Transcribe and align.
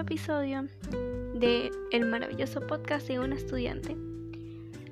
episodio 0.00 0.68
de 1.34 1.70
el 1.92 2.06
maravilloso 2.06 2.66
podcast 2.66 3.06
de 3.06 3.18
un 3.18 3.34
estudiante. 3.34 3.94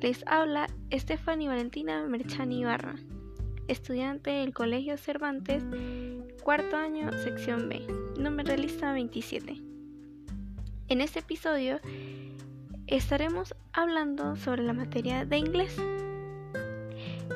Les 0.00 0.24
habla 0.26 0.66
Estefany 0.90 1.46
Valentina 1.46 2.04
Merchani 2.08 2.62
Ibarra, 2.62 2.96
estudiante 3.68 4.30
del 4.30 4.52
Colegio 4.52 4.96
Cervantes, 4.96 5.62
cuarto 6.42 6.76
año, 6.76 7.12
sección 7.12 7.68
B, 7.68 7.86
número 8.18 8.56
lista 8.56 8.92
27. 8.92 9.62
En 10.88 11.00
este 11.00 11.20
episodio 11.20 11.78
estaremos 12.88 13.54
hablando 13.72 14.34
sobre 14.34 14.64
la 14.64 14.72
materia 14.72 15.24
de 15.24 15.38
inglés, 15.38 15.76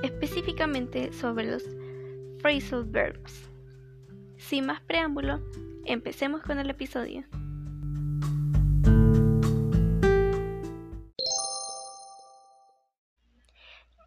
específicamente 0.03 1.13
sobre 1.13 1.49
los 1.49 1.63
phrasal 2.39 2.85
verbs. 2.85 3.49
Sin 4.37 4.67
más 4.67 4.81
preámbulo, 4.81 5.41
empecemos 5.87 6.43
con 6.43 6.59
el 6.59 6.71
episodio. 6.71 7.25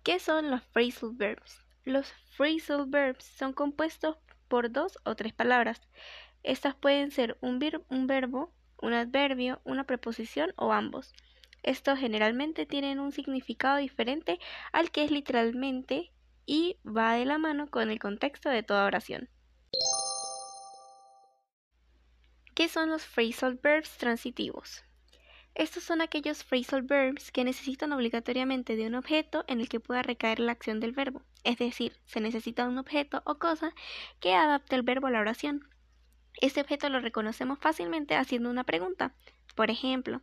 ¿Qué 0.04 0.20
son 0.20 0.50
los 0.50 0.62
phrasal 0.64 1.12
verbs? 1.14 1.66
Los 1.86 2.12
phrasal 2.36 2.86
verbs 2.88 3.26
son 3.26 3.54
compuestos 3.54 4.18
por 4.48 4.72
dos 4.72 4.98
o 5.04 5.16
tres 5.16 5.34
palabras. 5.34 5.82
Estas 6.44 6.76
pueden 6.76 7.12
ser 7.12 7.38
un, 7.42 7.60
un 7.90 8.08
verbo, 8.08 8.54
un 8.82 8.94
adverbio, 8.94 9.62
una 9.64 9.84
preposición 9.84 10.54
o 10.56 10.74
ambos. 10.74 11.14
Estos 11.64 12.00
generalmente 12.00 12.66
tienen 12.66 13.00
un 13.00 13.12
significado 13.12 13.78
diferente 13.78 14.40
al 14.72 14.92
que 14.92 15.04
es 15.04 15.12
literalmente 15.12 16.12
y 16.46 16.78
va 16.86 17.14
de 17.14 17.26
la 17.26 17.38
mano 17.38 17.70
con 17.70 17.92
el 17.92 18.00
contexto 18.00 18.50
de 18.50 18.64
toda 18.64 18.86
oración. 18.86 19.30
¿Qué 22.60 22.68
son 22.68 22.90
los 22.90 23.06
phrasal 23.06 23.56
verbs 23.56 23.96
transitivos? 23.96 24.84
Estos 25.56 25.82
son 25.82 26.02
aquellos 26.02 26.44
phrasal 26.44 26.82
verbs 26.82 27.32
que 27.32 27.46
necesitan 27.46 27.94
obligatoriamente 27.94 28.76
de 28.76 28.86
un 28.86 28.96
objeto 28.96 29.46
en 29.48 29.62
el 29.62 29.70
que 29.70 29.80
pueda 29.80 30.02
recaer 30.02 30.42
la 30.42 30.52
acción 30.52 30.82
del 30.82 30.92
verbo, 30.92 31.24
es 31.46 31.58
decir, 31.58 31.96
se 32.04 32.20
necesita 32.20 32.68
un 32.68 32.78
objeto 32.78 33.24
o 33.26 33.40
cosa 33.40 33.74
que 34.20 34.36
adapte 34.36 34.76
el 34.76 34.82
verbo 34.82 35.08
a 35.08 35.12
la 35.12 35.22
oración. 35.22 35.70
Este 36.42 36.60
objeto 36.60 36.90
lo 36.90 37.00
reconocemos 37.00 37.60
fácilmente 37.60 38.18
haciendo 38.18 38.50
una 38.50 38.66
pregunta. 38.66 39.16
Por 39.56 39.72
ejemplo, 39.72 40.22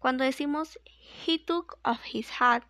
cuando 0.00 0.24
decimos 0.24 0.78
he 1.26 1.38
took 1.38 1.78
off 1.82 2.04
his 2.12 2.28
hat, 2.38 2.64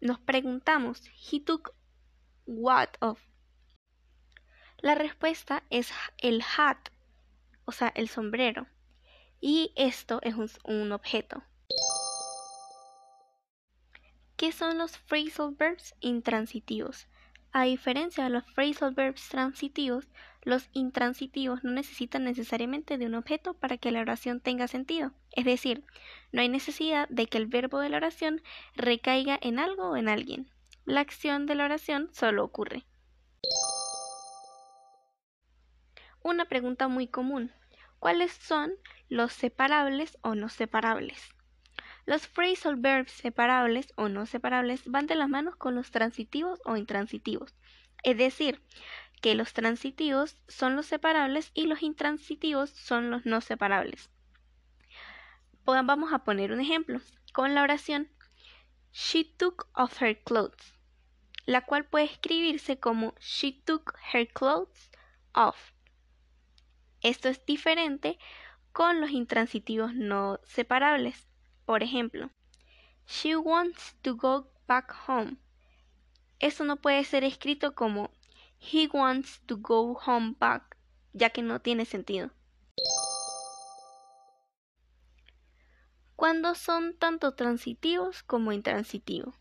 nos 0.00 0.20
preguntamos 0.20 1.02
he 1.28 1.40
took 1.40 1.74
what 2.46 2.90
off 3.00 3.18
la 4.80 4.94
respuesta 4.94 5.64
es 5.70 5.90
el 6.18 6.42
hat, 6.56 6.78
o 7.64 7.72
sea, 7.72 7.88
el 7.96 8.08
sombrero. 8.08 8.66
Y 9.40 9.72
esto 9.76 10.20
es 10.22 10.34
un, 10.64 10.92
objeto. 10.92 11.42
¿Qué 14.36 14.52
son 14.52 14.78
los 14.78 14.96
phrasal 14.96 15.54
verbs 15.56 15.94
intransitivos? 16.00 17.08
A 17.50 17.64
diferencia 17.64 18.24
de 18.24 18.30
los 18.30 18.44
phrasal 18.52 18.94
verbs 18.94 19.28
transitivos, 19.28 20.06
los 20.42 20.68
intransitivos 20.72 21.64
no 21.64 21.72
necesitan 21.72 22.22
necesariamente 22.22 22.98
de 22.98 23.06
un 23.06 23.16
objeto 23.16 23.54
para 23.54 23.78
que 23.78 23.90
la 23.90 24.00
oración 24.00 24.40
tenga 24.40 24.68
sentido. 24.68 25.12
Es 25.32 25.44
decir, 25.44 25.84
no 26.30 26.40
hay 26.40 26.48
necesidad 26.48 27.08
de 27.08 27.26
que 27.26 27.38
el 27.38 27.46
verbo 27.46 27.80
de 27.80 27.88
la 27.88 27.96
oración 27.96 28.42
recaiga 28.74 29.38
en 29.42 29.58
algo 29.58 29.90
o 29.90 29.96
en 29.96 30.08
alguien. 30.08 30.48
La 30.84 31.00
acción 31.00 31.46
de 31.46 31.56
la 31.56 31.64
oración 31.64 32.10
solo 32.12 32.44
ocurre. 32.44 32.84
Una 36.22 36.44
pregunta 36.44 36.88
muy 36.88 37.06
común. 37.06 37.52
¿Cuáles 37.98 38.32
son 38.32 38.72
los 39.08 39.32
separables 39.32 40.18
o 40.22 40.34
no 40.34 40.48
separables? 40.48 41.34
Los 42.06 42.26
phrasal 42.26 42.76
verbs 42.76 43.12
separables 43.12 43.92
o 43.96 44.08
no 44.08 44.26
separables 44.26 44.82
van 44.86 45.06
de 45.06 45.14
las 45.14 45.28
manos 45.28 45.56
con 45.56 45.74
los 45.74 45.90
transitivos 45.90 46.60
o 46.64 46.76
intransitivos. 46.76 47.54
Es 48.02 48.16
decir, 48.16 48.62
que 49.20 49.34
los 49.34 49.52
transitivos 49.52 50.36
son 50.48 50.76
los 50.76 50.86
separables 50.86 51.50
y 51.54 51.66
los 51.66 51.82
intransitivos 51.82 52.70
son 52.70 53.10
los 53.10 53.26
no 53.26 53.40
separables. 53.40 54.10
Vamos 55.64 56.12
a 56.12 56.24
poner 56.24 56.52
un 56.52 56.60
ejemplo 56.60 57.00
con 57.32 57.54
la 57.54 57.62
oración 57.62 58.08
She 58.90 59.24
took 59.24 59.68
off 59.74 60.00
her 60.00 60.18
clothes, 60.22 60.74
la 61.44 61.60
cual 61.66 61.84
puede 61.84 62.06
escribirse 62.06 62.80
como 62.80 63.14
She 63.20 63.52
took 63.52 63.94
her 64.14 64.26
clothes 64.26 64.90
off. 65.34 65.72
Esto 67.02 67.28
es 67.28 67.44
diferente 67.46 68.18
con 68.72 69.00
los 69.00 69.10
intransitivos 69.10 69.94
no 69.94 70.40
separables. 70.44 71.26
Por 71.64 71.82
ejemplo, 71.82 72.30
She 73.06 73.36
wants 73.36 73.96
to 74.02 74.16
go 74.16 74.50
back 74.66 74.94
home. 75.06 75.36
Eso 76.38 76.64
no 76.64 76.76
puede 76.76 77.04
ser 77.04 77.24
escrito 77.24 77.74
como 77.74 78.10
He 78.60 78.88
wants 78.92 79.40
to 79.46 79.56
go 79.56 79.98
home 80.06 80.34
back, 80.38 80.76
ya 81.12 81.30
que 81.30 81.42
no 81.42 81.60
tiene 81.60 81.84
sentido. 81.84 82.30
Cuando 86.16 86.54
son 86.54 86.96
tanto 86.98 87.34
transitivos 87.34 88.22
como 88.24 88.52
intransitivos. 88.52 89.34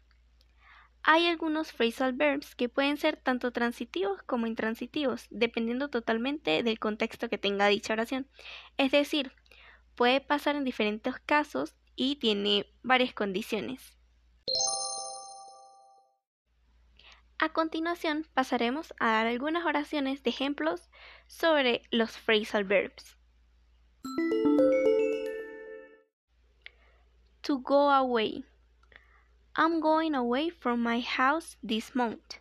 Hay 1.10 1.26
algunos 1.26 1.72
phrasal 1.72 2.12
verbs 2.12 2.54
que 2.54 2.68
pueden 2.68 2.98
ser 2.98 3.16
tanto 3.16 3.52
transitivos 3.52 4.22
como 4.24 4.46
intransitivos, 4.46 5.28
dependiendo 5.30 5.88
totalmente 5.88 6.64
del 6.64 6.80
contexto 6.80 7.30
que 7.30 7.38
tenga 7.38 7.68
dicha 7.68 7.94
oración. 7.94 8.28
Es 8.76 8.92
decir, 8.92 9.32
puede 9.96 10.20
pasar 10.20 10.58
en 10.58 10.66
diferentes 10.66 11.18
casos 11.26 11.78
y 11.96 12.18
tiene 12.18 12.66
varias 12.84 13.14
condiciones. 13.14 13.98
A 17.40 17.54
continuación 17.54 18.28
pasaremos 18.34 18.94
a 19.00 19.12
dar 19.12 19.28
algunas 19.28 19.66
oraciones 19.66 20.24
de 20.24 20.32
ejemplos 20.32 20.90
sobre 21.28 21.84
los 21.90 22.18
phrasal 22.18 22.66
verbs. 22.66 23.16
To 27.44 27.60
go 27.60 27.92
away. 27.92 28.44
I'm 29.60 29.80
going 29.80 30.14
away 30.14 30.52
from 30.52 30.84
my 30.84 31.02
house 31.02 31.58
this 31.64 31.96
month. 31.96 32.36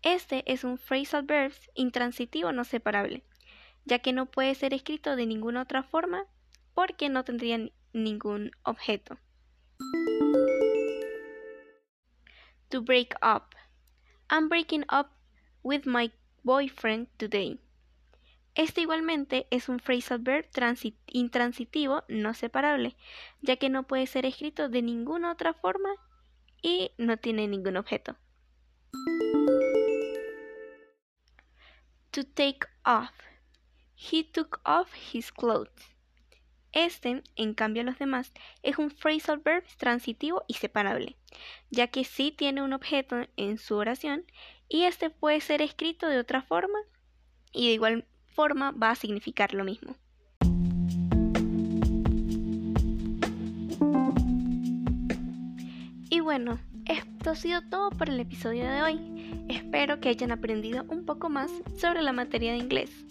Este 0.00 0.42
es 0.50 0.64
un 0.64 0.78
phrasal 0.78 1.26
verb 1.26 1.52
intransitivo 1.74 2.50
no 2.50 2.64
separable, 2.64 3.22
ya 3.84 3.98
que 3.98 4.14
no 4.14 4.24
puede 4.24 4.54
ser 4.54 4.72
escrito 4.72 5.16
de 5.16 5.26
ninguna 5.26 5.60
otra 5.60 5.82
forma 5.82 6.24
porque 6.72 7.10
no 7.10 7.24
tendría 7.24 7.68
ningún 7.92 8.52
objeto. 8.62 9.18
To 12.70 12.80
break 12.80 13.14
up. 13.22 13.54
I'm 14.30 14.48
breaking 14.48 14.86
up 14.90 15.10
with 15.62 15.82
my 15.84 16.10
boyfriend 16.42 17.08
today. 17.18 17.60
Este 18.54 18.80
igualmente 18.80 19.46
es 19.50 19.68
un 19.68 19.78
phrasal 19.78 20.20
verb 20.20 20.46
intransitivo 21.06 22.02
no 22.08 22.32
separable, 22.32 22.96
ya 23.42 23.56
que 23.56 23.68
no 23.68 23.82
puede 23.82 24.06
ser 24.06 24.24
escrito 24.24 24.70
de 24.70 24.80
ninguna 24.80 25.30
otra 25.30 25.52
forma 25.52 25.90
y 26.64 26.92
no 26.96 27.18
tiene 27.18 27.46
ningún 27.46 27.76
objeto. 27.76 28.16
To 32.10 32.24
take 32.24 32.60
off. 32.84 33.12
He 33.94 34.24
took 34.24 34.60
off 34.64 34.88
his 35.12 35.30
clothes. 35.30 35.94
Este, 36.72 37.22
en 37.36 37.54
cambio 37.54 37.82
a 37.82 37.84
los 37.84 37.98
demás, 37.98 38.32
es 38.62 38.78
un 38.78 38.90
phrasal 38.90 39.38
verb 39.38 39.64
transitivo 39.76 40.42
y 40.48 40.54
separable, 40.54 41.16
ya 41.70 41.86
que 41.88 42.04
sí 42.04 42.32
tiene 42.32 42.62
un 42.62 42.72
objeto 42.72 43.28
en 43.36 43.58
su 43.58 43.76
oración 43.76 44.24
y 44.68 44.84
este 44.84 45.10
puede 45.10 45.40
ser 45.40 45.62
escrito 45.62 46.08
de 46.08 46.18
otra 46.18 46.42
forma 46.42 46.78
y 47.52 47.68
de 47.68 47.74
igual 47.74 48.08
forma 48.26 48.72
va 48.72 48.90
a 48.90 48.96
significar 48.96 49.54
lo 49.54 49.64
mismo. 49.64 49.96
Y 56.14 56.20
bueno, 56.20 56.60
esto 56.86 57.30
ha 57.32 57.34
sido 57.34 57.60
todo 57.62 57.90
por 57.90 58.08
el 58.08 58.20
episodio 58.20 58.70
de 58.70 58.82
hoy. 58.82 59.46
Espero 59.48 59.98
que 59.98 60.10
hayan 60.10 60.30
aprendido 60.30 60.84
un 60.88 61.04
poco 61.04 61.28
más 61.28 61.50
sobre 61.76 62.02
la 62.02 62.12
materia 62.12 62.52
de 62.52 62.58
inglés. 62.58 63.04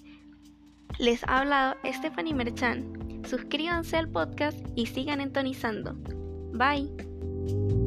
Les 0.99 1.21
ha 1.25 1.39
hablado 1.39 1.75
Stephanie 1.83 2.33
Merchan. 2.33 3.21
Suscríbanse 3.25 3.97
al 3.97 4.07
podcast 4.07 4.57
y 4.77 4.85
sigan 4.85 5.19
entonizando. 5.19 5.95
Bye. 6.53 7.82